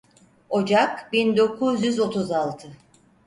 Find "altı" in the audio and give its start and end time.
2.31-2.67